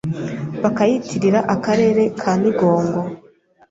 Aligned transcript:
bakayitirira 0.63 1.39
Akarere 1.53 2.01
ka 2.19 2.31
Migongo 2.41 3.01